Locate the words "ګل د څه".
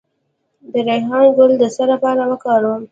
1.37-1.83